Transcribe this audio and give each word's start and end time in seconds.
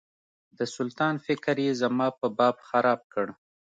د 0.57 0.59
سلطان 0.75 1.15
فکر 1.25 1.55
یې 1.65 1.71
زما 1.81 2.07
په 2.19 2.27
باب 2.37 2.55
خراب 2.67 2.99
کړ. 3.13 3.27